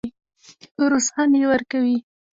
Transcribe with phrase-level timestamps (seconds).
[0.91, 1.97] روسان یې ورکوي.